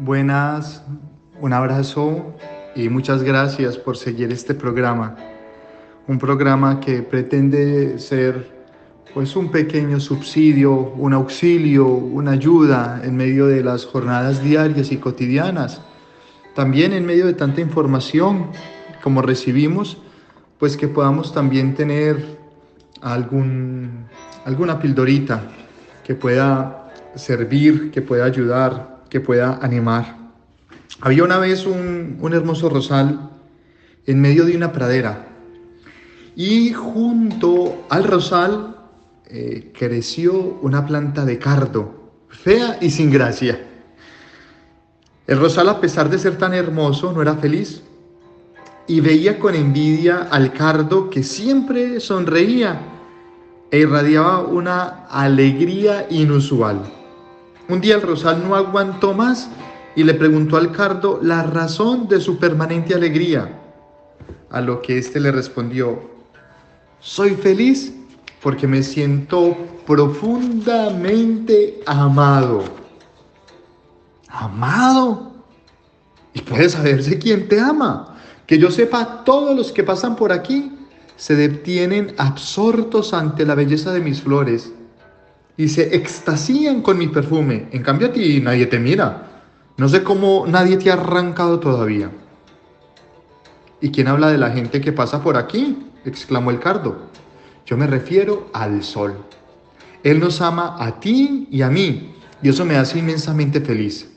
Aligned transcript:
Buenas, 0.00 0.84
un 1.40 1.52
abrazo 1.52 2.36
y 2.76 2.88
muchas 2.88 3.24
gracias 3.24 3.76
por 3.76 3.96
seguir 3.96 4.30
este 4.30 4.54
programa. 4.54 5.16
Un 6.06 6.20
programa 6.20 6.78
que 6.78 7.02
pretende 7.02 7.98
ser 7.98 8.48
pues 9.12 9.34
un 9.34 9.50
pequeño 9.50 9.98
subsidio, 9.98 10.72
un 10.72 11.14
auxilio, 11.14 11.88
una 11.88 12.30
ayuda 12.30 13.00
en 13.02 13.16
medio 13.16 13.48
de 13.48 13.64
las 13.64 13.86
jornadas 13.86 14.40
diarias 14.40 14.92
y 14.92 14.98
cotidianas. 14.98 15.82
También 16.54 16.92
en 16.92 17.04
medio 17.04 17.26
de 17.26 17.34
tanta 17.34 17.60
información 17.60 18.52
como 19.02 19.20
recibimos, 19.20 19.98
pues 20.60 20.76
que 20.76 20.86
podamos 20.86 21.34
también 21.34 21.74
tener 21.74 22.38
algún, 23.00 24.06
alguna 24.44 24.78
pildorita 24.78 25.42
que 26.04 26.14
pueda 26.14 26.92
servir, 27.16 27.90
que 27.90 28.00
pueda 28.00 28.26
ayudar, 28.26 28.97
que 29.08 29.20
pueda 29.20 29.58
animar. 29.62 30.16
Había 31.00 31.24
una 31.24 31.38
vez 31.38 31.66
un, 31.66 32.18
hermoso 32.32 32.68
rosal 32.68 33.30
en 34.06 34.20
medio 34.20 34.44
de 34.44 34.56
una 34.56 34.72
pradera 34.72 35.28
y 36.34 36.72
junto 36.72 37.86
al 37.88 38.04
rosal 38.04 38.76
eh, 39.26 39.72
creció 39.78 40.58
una 40.62 40.86
planta 40.86 41.24
de 41.24 41.38
cardo, 41.38 42.12
fea 42.28 42.78
y 42.80 42.90
sin 42.90 43.10
gracia. 43.10 43.64
El 45.26 45.38
rosal, 45.38 45.68
a 45.68 45.80
pesar 45.80 46.08
de 46.08 46.18
ser 46.18 46.38
tan 46.38 46.54
hermoso, 46.54 47.12
no 47.12 47.20
era 47.20 47.36
feliz 47.36 47.82
y 48.86 49.00
veía 49.00 49.38
con 49.38 49.54
envidia 49.54 50.28
al 50.30 50.52
cardo 50.52 51.10
que 51.10 51.22
siempre 51.22 52.00
sonreía 52.00 52.80
e 53.70 53.80
irradiaba 53.80 54.40
una 54.40 55.06
alegría 55.10 56.06
inusual. 56.08 56.97
Un 57.68 57.82
día 57.82 57.96
el 57.96 58.02
rosal 58.02 58.48
no 58.48 58.54
aguantó 58.54 59.12
más 59.12 59.50
y 59.94 60.02
le 60.02 60.14
preguntó 60.14 60.56
al 60.56 60.72
cardo 60.72 61.20
la 61.22 61.42
razón 61.42 62.08
de 62.08 62.18
su 62.18 62.38
permanente 62.38 62.94
alegría, 62.94 63.60
a 64.50 64.62
lo 64.62 64.80
que 64.80 64.96
éste 64.96 65.20
le 65.20 65.30
respondió, 65.30 66.00
soy 66.98 67.32
feliz 67.32 67.92
porque 68.42 68.66
me 68.66 68.82
siento 68.82 69.54
profundamente 69.86 71.80
amado. 71.84 72.64
¿Amado? 74.28 75.32
Y 76.32 76.40
puede 76.40 76.70
saberse 76.70 77.18
quién 77.18 77.48
te 77.48 77.60
ama. 77.60 78.16
Que 78.46 78.58
yo 78.58 78.70
sepa, 78.70 79.24
todos 79.24 79.54
los 79.54 79.72
que 79.72 79.84
pasan 79.84 80.16
por 80.16 80.32
aquí 80.32 80.72
se 81.16 81.34
detienen 81.34 82.14
absortos 82.16 83.12
ante 83.12 83.44
la 83.44 83.54
belleza 83.54 83.92
de 83.92 84.00
mis 84.00 84.22
flores 84.22 84.72
y 85.58 85.68
se 85.68 85.94
extasían 85.94 86.80
con 86.82 86.96
mi 86.96 87.08
perfume. 87.08 87.68
En 87.72 87.82
cambio 87.82 88.08
a 88.08 88.12
ti 88.12 88.40
nadie 88.40 88.66
te 88.66 88.78
mira. 88.78 89.42
No 89.76 89.88
sé 89.88 90.04
cómo 90.04 90.46
nadie 90.46 90.76
te 90.76 90.88
ha 90.88 90.94
arrancado 90.94 91.58
todavía. 91.58 92.10
¿Y 93.80 93.90
quién 93.90 94.06
habla 94.06 94.28
de 94.28 94.38
la 94.38 94.50
gente 94.50 94.80
que 94.80 94.92
pasa 94.92 95.22
por 95.22 95.36
aquí? 95.36 95.84
exclamó 96.04 96.52
el 96.52 96.60
cardo. 96.60 97.10
Yo 97.66 97.76
me 97.76 97.88
refiero 97.88 98.48
al 98.52 98.84
sol. 98.84 99.16
Él 100.04 100.20
nos 100.20 100.40
ama 100.40 100.76
a 100.78 101.00
ti 101.00 101.48
y 101.50 101.62
a 101.62 101.68
mí, 101.68 102.14
y 102.40 102.48
eso 102.48 102.64
me 102.64 102.76
hace 102.76 103.00
inmensamente 103.00 103.60
feliz. 103.60 104.08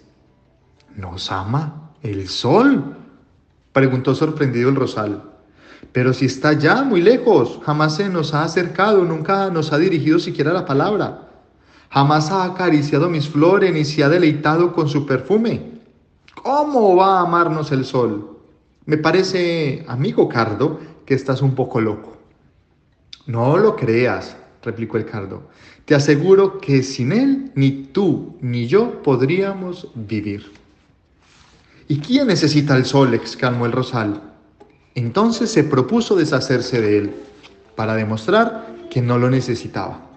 ¿Nos 0.96 1.32
ama 1.32 1.92
el 2.04 2.28
sol? 2.28 2.98
Preguntó 3.74 4.14
sorprendido 4.14 4.70
el 4.70 4.76
rosal. 4.76 5.24
Pero 5.92 6.14
si 6.14 6.28
está 6.28 6.54
ya 6.54 6.84
muy 6.84 7.02
lejos, 7.02 7.60
jamás 7.66 7.96
se 7.96 8.10
nos 8.10 8.36
ha 8.36 8.44
acercado, 8.44 9.04
nunca 9.04 9.50
nos 9.50 9.74
ha 9.74 9.80
dirigido 9.80 10.20
siquiera 10.20 10.54
la 10.54 10.66
palabra. 10.66 11.31
Jamás 11.92 12.32
ha 12.32 12.46
acariciado 12.46 13.10
mis 13.10 13.28
flores 13.28 13.74
ni 13.74 13.84
se 13.84 14.02
ha 14.02 14.08
deleitado 14.08 14.72
con 14.72 14.88
su 14.88 15.06
perfume. 15.06 15.72
¿Cómo 16.42 16.96
va 16.96 17.20
a 17.20 17.22
amarnos 17.24 17.74
el 17.74 17.84
sol? 17.84 18.38
Me 18.86 18.98
parece, 18.98 19.84
amigo 19.88 20.30
Cardo, 20.30 20.80
que 21.06 21.14
estás 21.14 21.42
un 21.42 21.54
poco 21.54 21.82
loco. 21.82 22.16
No 23.26 23.58
lo 23.58 23.76
creas, 23.76 24.38
replicó 24.64 24.98
el 24.98 25.06
Cardo. 25.06 25.50
Te 25.84 25.94
aseguro 25.94 26.60
que 26.60 26.82
sin 26.82 27.12
él 27.12 27.52
ni 27.56 27.72
tú 27.72 28.38
ni 28.40 28.68
yo 28.68 29.04
podríamos 29.04 29.90
vivir. 29.94 30.50
¿Y 31.90 32.00
quién 32.00 32.28
necesita 32.28 32.78
el 32.78 32.86
sol? 32.86 33.14
exclamó 33.14 33.66
el 33.66 33.74
rosal. 33.74 34.22
Entonces 34.96 35.52
se 35.52 35.66
propuso 35.66 36.16
deshacerse 36.16 36.80
de 36.82 36.98
él, 36.98 37.16
para 37.76 37.96
demostrar 37.96 38.74
que 38.90 39.02
no 39.02 39.18
lo 39.18 39.30
necesitaba. 39.30 40.11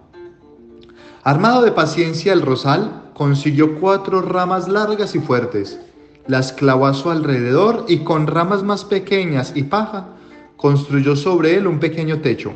Armado 1.24 1.62
de 1.62 1.72
paciencia, 1.72 2.32
el 2.32 2.42
rosal 2.42 3.10
consiguió 3.14 3.80
cuatro 3.80 4.22
ramas 4.22 4.68
largas 4.68 5.14
y 5.14 5.18
fuertes, 5.18 5.80
las 6.26 6.52
clavó 6.52 6.86
a 6.86 6.94
su 6.94 7.10
alrededor 7.10 7.86
y 7.88 7.98
con 7.98 8.26
ramas 8.26 8.62
más 8.62 8.84
pequeñas 8.84 9.52
y 9.54 9.64
paja 9.64 10.08
construyó 10.56 11.16
sobre 11.16 11.56
él 11.56 11.66
un 11.66 11.80
pequeño 11.80 12.20
techo, 12.20 12.52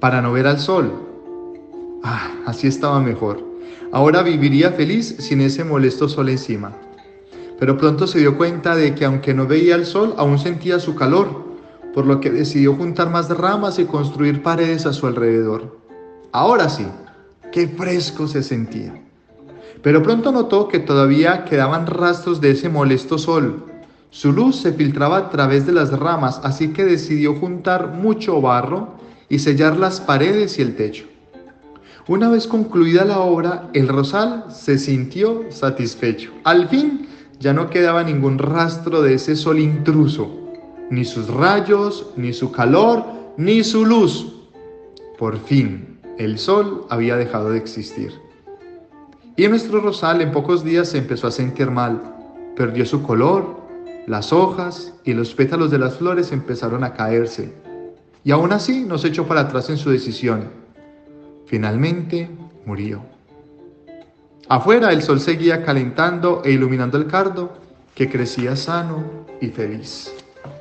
para 0.00 0.20
no 0.20 0.32
ver 0.32 0.46
al 0.46 0.58
sol. 0.58 0.92
Ah, 2.02 2.32
así 2.46 2.66
estaba 2.66 3.00
mejor. 3.00 3.42
Ahora 3.92 4.22
viviría 4.22 4.72
feliz 4.72 5.16
sin 5.18 5.40
ese 5.40 5.64
molesto 5.64 6.08
sol 6.08 6.28
encima 6.28 6.72
pero 7.58 7.76
pronto 7.76 8.06
se 8.06 8.18
dio 8.18 8.36
cuenta 8.36 8.74
de 8.74 8.94
que 8.94 9.04
aunque 9.04 9.34
no 9.34 9.46
veía 9.46 9.74
el 9.76 9.86
sol, 9.86 10.14
aún 10.18 10.38
sentía 10.38 10.80
su 10.80 10.94
calor, 10.94 11.44
por 11.94 12.06
lo 12.06 12.20
que 12.20 12.30
decidió 12.30 12.74
juntar 12.74 13.10
más 13.10 13.28
ramas 13.30 13.78
y 13.78 13.84
construir 13.84 14.42
paredes 14.42 14.86
a 14.86 14.92
su 14.92 15.06
alrededor. 15.06 15.78
Ahora 16.32 16.68
sí, 16.68 16.86
qué 17.54 17.68
fresco 17.68 18.26
se 18.26 18.42
sentía. 18.42 19.00
Pero 19.80 20.02
pronto 20.02 20.32
notó 20.32 20.66
que 20.66 20.80
todavía 20.80 21.44
quedaban 21.44 21.86
rastros 21.86 22.40
de 22.40 22.50
ese 22.50 22.68
molesto 22.68 23.16
sol. 23.16 23.66
Su 24.10 24.32
luz 24.32 24.56
se 24.56 24.72
filtraba 24.72 25.18
a 25.18 25.30
través 25.30 25.64
de 25.64 25.70
las 25.72 25.96
ramas, 25.96 26.40
así 26.42 26.72
que 26.72 26.84
decidió 26.84 27.36
juntar 27.36 27.92
mucho 27.92 28.40
barro 28.40 28.94
y 29.28 29.38
sellar 29.38 29.76
las 29.76 30.00
paredes 30.00 30.58
y 30.58 30.62
el 30.62 30.74
techo. 30.74 31.04
Una 32.08 32.28
vez 32.28 32.48
concluida 32.48 33.04
la 33.04 33.20
obra, 33.20 33.70
el 33.72 33.86
rosal 33.86 34.46
se 34.50 34.76
sintió 34.76 35.44
satisfecho. 35.50 36.32
Al 36.42 36.68
fin 36.68 37.06
ya 37.38 37.52
no 37.52 37.70
quedaba 37.70 38.02
ningún 38.02 38.38
rastro 38.38 39.00
de 39.00 39.14
ese 39.14 39.36
sol 39.36 39.60
intruso, 39.60 40.28
ni 40.90 41.04
sus 41.04 41.28
rayos, 41.28 42.08
ni 42.16 42.32
su 42.32 42.50
calor, 42.50 43.04
ni 43.36 43.62
su 43.62 43.86
luz. 43.86 44.32
Por 45.16 45.38
fin, 45.38 45.93
el 46.18 46.38
sol 46.38 46.86
había 46.90 47.16
dejado 47.16 47.50
de 47.50 47.58
existir. 47.58 48.12
Y 49.36 49.48
nuestro 49.48 49.80
rosal 49.80 50.20
en 50.20 50.30
pocos 50.30 50.62
días 50.62 50.88
se 50.88 50.98
empezó 50.98 51.26
a 51.26 51.32
sentir 51.32 51.70
mal. 51.70 52.00
Perdió 52.56 52.86
su 52.86 53.02
color, 53.02 53.56
las 54.06 54.32
hojas 54.32 54.94
y 55.04 55.12
los 55.12 55.34
pétalos 55.34 55.70
de 55.70 55.78
las 55.78 55.96
flores 55.96 56.30
empezaron 56.30 56.84
a 56.84 56.94
caerse. 56.94 57.52
Y 58.22 58.30
aún 58.30 58.52
así 58.52 58.84
no 58.84 58.96
se 58.96 59.08
echó 59.08 59.26
para 59.26 59.40
atrás 59.40 59.70
en 59.70 59.76
su 59.76 59.90
decisión. 59.90 60.50
Finalmente 61.46 62.30
murió. 62.64 63.02
Afuera 64.48 64.92
el 64.92 65.02
sol 65.02 65.20
seguía 65.20 65.64
calentando 65.64 66.42
e 66.44 66.52
iluminando 66.52 66.96
el 66.98 67.06
cardo, 67.06 67.52
que 67.94 68.10
crecía 68.10 68.56
sano 68.56 69.04
y 69.40 69.48
feliz. 69.48 70.12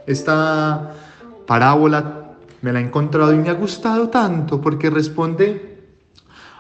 Esta 0.08 0.94
parábola 1.46 2.23
me 2.64 2.72
la 2.72 2.80
he 2.80 2.84
encontrado 2.84 3.34
y 3.34 3.38
me 3.38 3.50
ha 3.50 3.54
gustado 3.54 4.10
tanto 4.10 4.62
porque 4.62 4.90
responde 4.90 5.84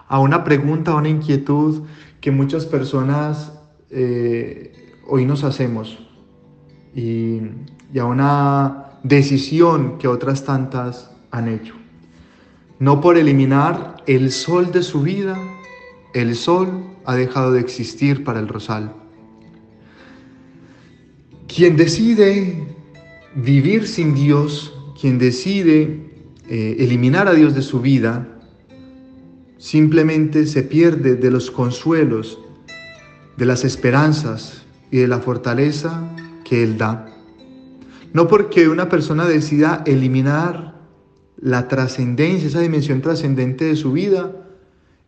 a 0.09 0.19
una 0.19 0.43
pregunta, 0.43 0.91
a 0.91 0.95
una 0.95 1.07
inquietud 1.07 1.83
que 2.19 2.29
muchas 2.29 2.65
personas 2.65 3.53
eh, 3.89 4.97
hoy 5.07 5.25
nos 5.25 5.45
hacemos 5.45 5.97
y, 6.93 7.39
y 7.93 7.99
a 7.99 8.05
una 8.05 8.99
decisión 9.03 9.97
que 9.97 10.09
otras 10.09 10.43
tantas 10.43 11.09
han 11.31 11.47
hecho. 11.47 11.73
No 12.79 12.99
por 12.99 13.17
eliminar 13.17 14.03
el 14.05 14.33
sol 14.33 14.73
de 14.73 14.83
su 14.83 15.03
vida, 15.03 15.37
el 16.13 16.35
sol 16.35 16.83
ha 17.05 17.15
dejado 17.15 17.53
de 17.53 17.61
existir 17.61 18.25
para 18.25 18.41
el 18.41 18.49
rosal. 18.49 18.93
Quien 21.47 21.77
decide 21.77 22.67
vivir 23.35 23.87
sin 23.87 24.13
Dios, 24.13 24.73
quien 25.03 25.19
decide 25.19 25.99
eh, 26.47 26.77
eliminar 26.79 27.27
a 27.27 27.33
Dios 27.33 27.53
de 27.53 27.61
su 27.61 27.81
vida, 27.81 28.25
simplemente 29.57 30.47
se 30.47 30.63
pierde 30.63 31.15
de 31.17 31.29
los 31.29 31.51
consuelos, 31.51 32.39
de 33.35 33.45
las 33.45 33.65
esperanzas 33.65 34.63
y 34.91 34.99
de 34.99 35.09
la 35.09 35.19
fortaleza 35.19 36.09
que 36.45 36.63
Él 36.63 36.77
da. 36.77 37.13
No 38.13 38.29
porque 38.29 38.69
una 38.69 38.87
persona 38.87 39.27
decida 39.27 39.83
eliminar 39.85 40.79
la 41.35 41.67
trascendencia, 41.67 42.47
esa 42.47 42.61
dimensión 42.61 43.01
trascendente 43.01 43.65
de 43.65 43.75
su 43.75 43.91
vida, 43.91 44.31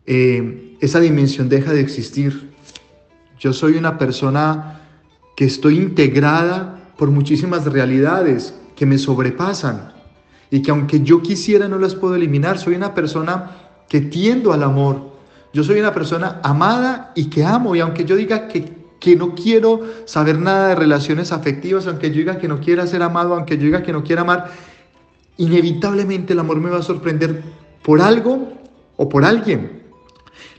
eh, 0.04 0.76
esa 0.82 1.00
dimensión 1.00 1.48
deja 1.48 1.72
de 1.72 1.80
existir. 1.80 2.50
Yo 3.40 3.54
soy 3.54 3.78
una 3.78 3.96
persona 3.96 4.82
que 5.38 5.46
estoy 5.46 5.78
integrada 5.78 6.92
por 6.98 7.10
muchísimas 7.10 7.64
realidades 7.64 8.52
que 8.76 8.86
me 8.86 8.98
sobrepasan 8.98 9.92
y 10.50 10.62
que 10.62 10.70
aunque 10.70 11.00
yo 11.00 11.22
quisiera 11.22 11.66
no 11.66 11.78
las 11.78 11.94
puedo 11.94 12.14
eliminar. 12.14 12.58
Soy 12.58 12.74
una 12.74 12.94
persona 12.94 13.50
que 13.88 14.00
tiendo 14.00 14.52
al 14.52 14.62
amor. 14.62 15.16
Yo 15.52 15.64
soy 15.64 15.80
una 15.80 15.94
persona 15.94 16.40
amada 16.42 17.12
y 17.14 17.26
que 17.26 17.44
amo 17.44 17.74
y 17.74 17.80
aunque 17.80 18.04
yo 18.04 18.14
diga 18.14 18.46
que, 18.48 18.72
que 19.00 19.16
no 19.16 19.34
quiero 19.34 19.80
saber 20.04 20.38
nada 20.38 20.68
de 20.68 20.74
relaciones 20.74 21.32
afectivas, 21.32 21.86
aunque 21.86 22.10
yo 22.10 22.16
diga 22.16 22.38
que 22.38 22.48
no 22.48 22.60
quiera 22.60 22.86
ser 22.86 23.02
amado, 23.02 23.34
aunque 23.34 23.56
yo 23.56 23.64
diga 23.64 23.82
que 23.82 23.92
no 23.92 24.04
quiera 24.04 24.22
amar, 24.22 24.50
inevitablemente 25.38 26.34
el 26.34 26.40
amor 26.40 26.60
me 26.60 26.70
va 26.70 26.78
a 26.78 26.82
sorprender 26.82 27.42
por 27.82 28.00
algo 28.00 28.52
o 28.96 29.08
por 29.08 29.24
alguien. 29.24 29.84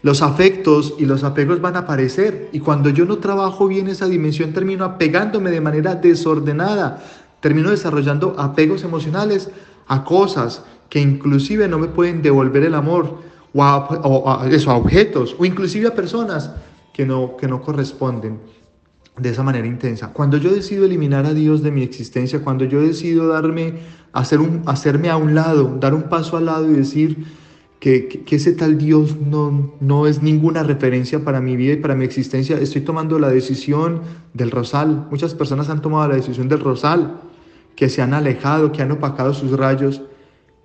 Los 0.01 0.21
afectos 0.21 0.95
y 0.97 1.05
los 1.05 1.23
apegos 1.23 1.61
van 1.61 1.75
a 1.75 1.79
aparecer 1.79 2.49
y 2.51 2.59
cuando 2.59 2.89
yo 2.89 3.05
no 3.05 3.17
trabajo 3.17 3.67
bien 3.67 3.87
esa 3.87 4.07
dimensión 4.07 4.53
termino 4.53 4.85
apegándome 4.85 5.51
de 5.51 5.61
manera 5.61 5.95
desordenada, 5.95 7.03
termino 7.39 7.69
desarrollando 7.69 8.35
apegos 8.37 8.83
emocionales 8.83 9.49
a 9.87 10.03
cosas 10.03 10.63
que 10.89 10.99
inclusive 10.99 11.67
no 11.67 11.79
me 11.79 11.87
pueden 11.87 12.21
devolver 12.21 12.63
el 12.63 12.75
amor 12.75 13.19
o 13.53 13.63
a, 13.63 14.47
eso, 14.49 14.71
a 14.71 14.77
objetos 14.77 15.35
o 15.37 15.45
inclusive 15.45 15.87
a 15.87 15.95
personas 15.95 16.51
que 16.93 17.05
no, 17.05 17.37
que 17.37 17.47
no 17.47 17.61
corresponden 17.61 18.39
de 19.17 19.29
esa 19.29 19.43
manera 19.43 19.67
intensa. 19.67 20.13
Cuando 20.13 20.37
yo 20.37 20.51
decido 20.51 20.85
eliminar 20.85 21.25
a 21.25 21.33
Dios 21.33 21.63
de 21.63 21.71
mi 21.71 21.81
existencia, 21.81 22.43
cuando 22.43 22.65
yo 22.65 22.81
decido 22.81 23.27
darme, 23.27 23.73
hacer 24.13 24.39
un, 24.39 24.61
hacerme 24.65 25.09
a 25.09 25.17
un 25.17 25.33
lado, 25.33 25.77
dar 25.79 25.93
un 25.93 26.03
paso 26.03 26.37
al 26.37 26.45
lado 26.45 26.69
y 26.69 26.73
decir, 26.73 27.25
que, 27.79 28.23
ese 28.29 28.53
tal 28.53 28.77
Dios 28.77 29.17
no, 29.19 29.73
no 29.79 30.07
es 30.07 30.21
ninguna 30.21 30.63
referencia 30.63 31.23
para 31.23 31.41
mi 31.41 31.55
vida 31.55 31.73
y 31.73 31.77
para 31.77 31.95
mi 31.95 32.05
existencia. 32.05 32.57
Estoy 32.57 32.81
tomando 32.81 33.19
la 33.19 33.29
decisión 33.29 34.01
del 34.33 34.51
rosal. 34.51 35.07
Muchas 35.11 35.35
personas 35.35 35.69
han 35.69 35.81
tomado 35.81 36.07
la 36.09 36.15
decisión 36.15 36.49
del 36.49 36.59
rosal, 36.59 37.21
que 37.75 37.89
se 37.89 38.01
han 38.01 38.13
alejado, 38.13 38.71
que 38.71 38.81
han 38.81 38.91
opacado 38.91 39.33
sus 39.33 39.51
rayos. 39.51 40.01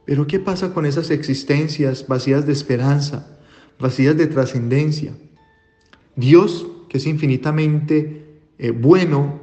Pero 0.04 0.26
¿qué 0.26 0.40
pasa 0.40 0.72
con 0.72 0.86
esas 0.86 1.10
existencias 1.10 2.06
vacías 2.08 2.46
de 2.46 2.52
esperanza, 2.52 3.38
vacías 3.78 4.16
de 4.16 4.26
trascendencia? 4.26 5.12
Dios, 6.16 6.66
que 6.88 6.98
es 6.98 7.06
infinitamente 7.06 8.40
eh, 8.58 8.70
bueno, 8.70 9.40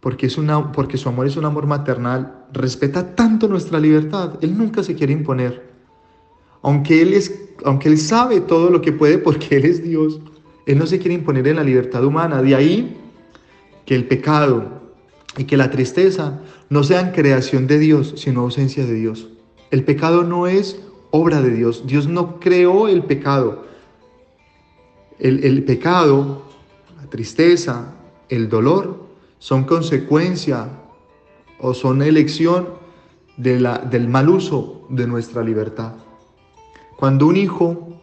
porque, 0.00 0.26
es 0.26 0.38
una, 0.38 0.72
porque 0.72 0.98
su 0.98 1.08
amor 1.08 1.26
es 1.26 1.36
un 1.36 1.44
amor 1.44 1.66
maternal, 1.66 2.46
respeta 2.52 3.14
tanto 3.14 3.48
nuestra 3.48 3.78
libertad. 3.78 4.34
Él 4.40 4.56
nunca 4.56 4.82
se 4.82 4.94
quiere 4.94 5.12
imponer. 5.12 5.65
Aunque 6.66 7.00
él, 7.00 7.14
es, 7.14 7.32
aunque 7.64 7.88
él 7.88 7.96
sabe 7.96 8.40
todo 8.40 8.70
lo 8.70 8.82
que 8.82 8.90
puede 8.90 9.18
porque 9.18 9.56
Él 9.56 9.66
es 9.66 9.84
Dios, 9.84 10.18
Él 10.66 10.78
no 10.78 10.86
se 10.88 10.98
quiere 10.98 11.14
imponer 11.14 11.46
en 11.46 11.54
la 11.54 11.62
libertad 11.62 12.04
humana. 12.04 12.42
De 12.42 12.56
ahí 12.56 12.96
que 13.84 13.94
el 13.94 14.08
pecado 14.08 14.82
y 15.36 15.44
que 15.44 15.56
la 15.56 15.70
tristeza 15.70 16.40
no 16.68 16.82
sean 16.82 17.12
creación 17.12 17.68
de 17.68 17.78
Dios, 17.78 18.14
sino 18.16 18.40
ausencia 18.40 18.84
de 18.84 18.94
Dios. 18.94 19.28
El 19.70 19.84
pecado 19.84 20.24
no 20.24 20.48
es 20.48 20.80
obra 21.12 21.40
de 21.40 21.50
Dios. 21.50 21.84
Dios 21.86 22.08
no 22.08 22.40
creó 22.40 22.88
el 22.88 23.04
pecado. 23.04 23.64
El, 25.20 25.62
pecado, 25.62 26.42
la 27.00 27.08
tristeza, 27.08 27.94
el 28.28 28.48
dolor 28.48 29.06
son 29.38 29.62
consecuencia 29.62 30.68
o 31.60 31.74
son 31.74 32.02
elección 32.02 32.70
del 33.36 34.08
mal 34.08 34.28
uso 34.28 34.84
de 34.90 35.06
nuestra 35.06 35.44
libertad. 35.44 35.92
Cuando 36.96 37.26
un 37.26 37.36
hijo 37.36 38.00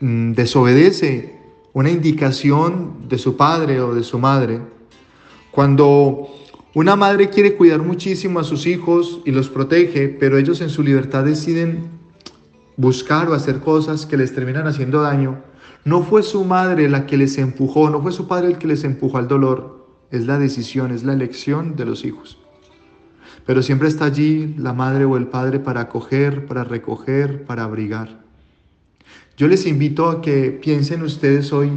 mm, 0.00 0.32
desobedece 0.32 1.34
una 1.72 1.90
indicación 1.90 3.08
de 3.08 3.18
su 3.18 3.36
padre 3.36 3.80
o 3.80 3.94
de 3.94 4.02
su 4.02 4.18
madre, 4.18 4.60
cuando 5.50 6.28
una 6.74 6.94
madre 6.94 7.30
quiere 7.30 7.56
cuidar 7.56 7.82
muchísimo 7.82 8.38
a 8.38 8.44
sus 8.44 8.66
hijos 8.66 9.20
y 9.24 9.30
los 9.30 9.48
protege, 9.48 10.08
pero 10.08 10.36
ellos 10.36 10.60
en 10.60 10.68
su 10.68 10.82
libertad 10.82 11.24
deciden 11.24 11.88
buscar 12.76 13.30
o 13.30 13.34
hacer 13.34 13.60
cosas 13.60 14.04
que 14.04 14.18
les 14.18 14.34
terminan 14.34 14.66
haciendo 14.66 15.00
daño, 15.00 15.42
no 15.86 16.02
fue 16.02 16.22
su 16.22 16.44
madre 16.44 16.90
la 16.90 17.06
que 17.06 17.16
les 17.16 17.38
empujó, 17.38 17.88
no 17.88 18.02
fue 18.02 18.12
su 18.12 18.28
padre 18.28 18.48
el 18.48 18.58
que 18.58 18.66
les 18.66 18.84
empujó 18.84 19.16
al 19.16 19.28
dolor, 19.28 19.86
es 20.10 20.26
la 20.26 20.38
decisión, 20.38 20.90
es 20.90 21.02
la 21.02 21.14
elección 21.14 21.76
de 21.76 21.86
los 21.86 22.04
hijos. 22.04 22.38
Pero 23.46 23.62
siempre 23.62 23.88
está 23.88 24.06
allí 24.06 24.54
la 24.58 24.72
madre 24.72 25.04
o 25.04 25.16
el 25.16 25.28
padre 25.28 25.60
para 25.60 25.82
acoger, 25.82 26.46
para 26.46 26.64
recoger, 26.64 27.44
para 27.44 27.64
abrigar. 27.64 28.20
Yo 29.36 29.46
les 29.48 29.66
invito 29.66 30.08
a 30.08 30.20
que 30.20 30.50
piensen 30.50 31.02
ustedes 31.02 31.52
hoy 31.52 31.70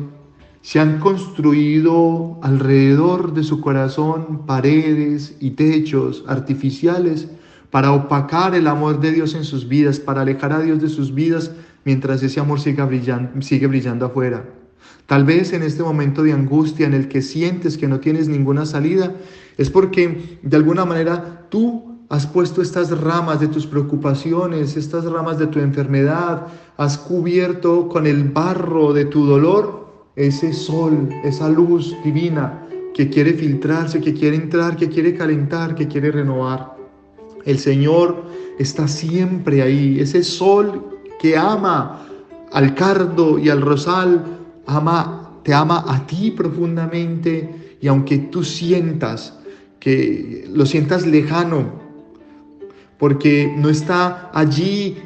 si 0.61 0.79
han 0.79 0.99
construido 0.99 2.39
alrededor 2.41 3.33
de 3.33 3.43
su 3.43 3.61
corazón 3.61 4.45
paredes 4.45 5.37
y 5.39 5.51
techos 5.51 6.23
artificiales 6.27 7.27
para 7.69 7.91
opacar 7.91 8.55
el 8.55 8.67
amor 8.67 8.99
de 8.99 9.11
Dios 9.11 9.35
en 9.35 9.43
sus 9.43 9.67
vidas, 9.67 9.99
para 9.99 10.21
alejar 10.21 10.53
a 10.53 10.61
Dios 10.61 10.81
de 10.81 10.89
sus 10.89 11.13
vidas 11.13 11.51
mientras 11.85 12.23
ese 12.23 12.39
amor 12.39 12.59
sigue 12.59 13.67
brillando 13.67 14.05
afuera. 14.05 14.45
Tal 15.05 15.23
vez 15.23 15.53
en 15.53 15.63
este 15.63 15.83
momento 15.83 16.23
de 16.23 16.33
angustia 16.33 16.87
en 16.87 16.93
el 16.93 17.07
que 17.07 17.21
sientes 17.21 17.77
que 17.77 17.87
no 17.87 17.99
tienes 17.99 18.27
ninguna 18.27 18.65
salida, 18.65 19.15
es 19.59 19.69
porque 19.69 20.39
de 20.41 20.55
alguna 20.55 20.85
manera 20.85 21.45
tú 21.49 21.99
has 22.07 22.25
puesto 22.25 22.61
estas 22.61 22.97
ramas 22.97 23.41
de 23.41 23.49
tus 23.49 23.67
preocupaciones, 23.67 24.77
estas 24.77 25.03
ramas 25.03 25.37
de 25.37 25.47
tu 25.47 25.59
enfermedad, 25.59 26.47
has 26.77 26.97
cubierto 26.97 27.89
con 27.89 28.07
el 28.07 28.23
barro 28.23 28.93
de 28.93 29.03
tu 29.03 29.25
dolor 29.25 30.13
ese 30.15 30.53
sol, 30.53 31.09
esa 31.25 31.49
luz 31.49 31.93
divina 32.05 32.65
que 32.93 33.09
quiere 33.09 33.33
filtrarse, 33.33 33.99
que 33.99 34.13
quiere 34.13 34.37
entrar, 34.37 34.77
que 34.77 34.87
quiere 34.87 35.13
calentar, 35.13 35.75
que 35.75 35.89
quiere 35.89 36.09
renovar. 36.09 36.77
El 37.43 37.59
Señor 37.59 38.23
está 38.59 38.87
siempre 38.87 39.61
ahí, 39.61 39.99
ese 39.99 40.23
sol 40.23 41.01
que 41.19 41.35
ama 41.35 42.07
al 42.53 42.75
cardo 42.75 43.37
y 43.37 43.49
al 43.49 43.59
rosal, 43.59 44.23
ama, 44.65 45.41
te 45.43 45.53
ama 45.53 45.83
a 45.85 46.07
ti 46.07 46.31
profundamente 46.31 47.77
y 47.81 47.89
aunque 47.89 48.19
tú 48.19 48.41
sientas 48.41 49.38
que 49.79 50.47
lo 50.51 50.65
sientas 50.65 51.05
lejano, 51.05 51.79
porque 52.97 53.53
no 53.57 53.69
está 53.69 54.29
allí 54.33 54.97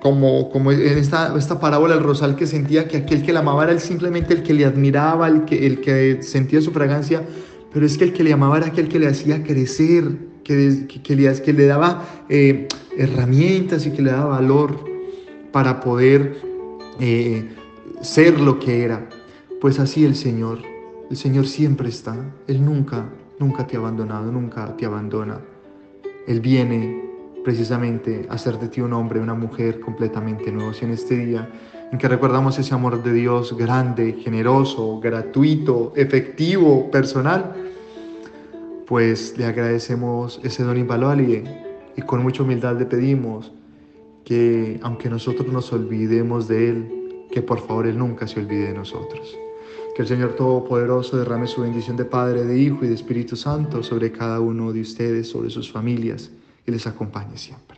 como, 0.00 0.50
como 0.50 0.72
en 0.72 0.98
esta, 0.98 1.36
esta 1.36 1.60
parábola 1.60 1.94
del 1.94 2.04
rosal 2.04 2.36
que 2.36 2.46
sentía 2.46 2.88
que 2.88 2.98
aquel 2.98 3.22
que 3.22 3.32
la 3.32 3.40
amaba 3.40 3.64
era 3.64 3.78
simplemente 3.78 4.34
el 4.34 4.42
que 4.42 4.54
le 4.54 4.64
admiraba, 4.64 5.28
el 5.28 5.44
que, 5.44 5.66
el 5.66 5.80
que 5.80 6.22
sentía 6.22 6.60
su 6.60 6.70
fragancia, 6.70 7.22
pero 7.72 7.84
es 7.84 7.98
que 7.98 8.04
el 8.04 8.12
que 8.12 8.24
le 8.24 8.32
amaba 8.32 8.58
era 8.58 8.66
aquel 8.66 8.88
que 8.88 8.98
le 8.98 9.08
hacía 9.08 9.42
crecer, 9.42 10.04
que, 10.44 10.86
que, 11.02 11.16
le, 11.16 11.42
que 11.42 11.52
le 11.52 11.66
daba 11.66 12.24
eh, 12.28 12.68
herramientas 12.96 13.86
y 13.86 13.90
que 13.90 14.02
le 14.02 14.10
daba 14.10 14.38
valor 14.38 14.84
para 15.52 15.80
poder 15.80 16.40
eh, 17.00 17.48
ser 18.00 18.40
lo 18.40 18.58
que 18.58 18.84
era. 18.84 19.08
Pues 19.60 19.78
así 19.78 20.04
el 20.04 20.14
Señor, 20.14 20.60
el 21.10 21.16
Señor 21.16 21.46
siempre 21.46 21.88
está, 21.88 22.16
Él 22.46 22.64
nunca, 22.64 23.06
nunca 23.38 23.66
te 23.66 23.76
ha 23.76 23.80
abandonado, 23.80 24.30
nunca 24.30 24.76
te 24.76 24.86
abandona. 24.86 25.40
Él 26.26 26.40
viene 26.40 27.02
precisamente 27.44 28.26
a 28.28 28.34
hacer 28.34 28.58
de 28.58 28.68
ti 28.68 28.80
un 28.80 28.92
hombre, 28.92 29.20
una 29.20 29.34
mujer 29.34 29.80
completamente 29.80 30.52
nuevo. 30.52 30.72
Si 30.72 30.84
en 30.84 30.90
este 30.92 31.16
día 31.16 31.48
en 31.90 31.98
que 31.98 32.08
recordamos 32.08 32.58
ese 32.58 32.74
amor 32.74 33.02
de 33.02 33.12
Dios 33.12 33.56
grande, 33.56 34.12
generoso, 34.12 35.00
gratuito, 35.00 35.92
efectivo, 35.96 36.90
personal, 36.90 37.54
pues 38.86 39.36
le 39.38 39.46
agradecemos 39.46 40.40
ese 40.42 40.62
don 40.62 40.76
invaluable 40.76 41.44
y 41.96 42.02
con 42.02 42.22
mucha 42.22 42.42
humildad 42.42 42.78
le 42.78 42.86
pedimos 42.86 43.52
que 44.24 44.78
aunque 44.82 45.08
nosotros 45.08 45.50
nos 45.50 45.72
olvidemos 45.72 46.48
de 46.48 46.68
Él, 46.68 47.26
que 47.30 47.40
por 47.40 47.60
favor 47.60 47.86
Él 47.86 47.98
nunca 47.98 48.26
se 48.26 48.40
olvide 48.40 48.68
de 48.68 48.74
nosotros. 48.74 49.36
Que 49.98 50.02
el 50.02 50.08
Señor 50.08 50.36
Todopoderoso 50.36 51.16
derrame 51.16 51.48
su 51.48 51.62
bendición 51.62 51.96
de 51.96 52.04
Padre, 52.04 52.44
de 52.44 52.56
Hijo 52.56 52.84
y 52.84 52.86
de 52.86 52.94
Espíritu 52.94 53.34
Santo 53.34 53.82
sobre 53.82 54.12
cada 54.12 54.38
uno 54.38 54.72
de 54.72 54.82
ustedes, 54.82 55.28
sobre 55.28 55.50
sus 55.50 55.72
familias 55.72 56.30
y 56.64 56.70
les 56.70 56.86
acompañe 56.86 57.36
siempre. 57.36 57.77